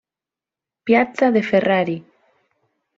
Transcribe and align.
Piazza 0.85 1.27
De 1.35 1.41
Ferrari. 1.49 1.97